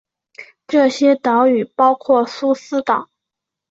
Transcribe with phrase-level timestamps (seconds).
[0.65, 3.11] 这些岛屿包括苏斯港。